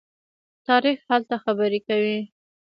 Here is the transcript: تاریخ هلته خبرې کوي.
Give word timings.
تاریخ 0.67 0.99
هلته 1.11 1.35
خبرې 1.43 1.79
کوي. 1.87 2.19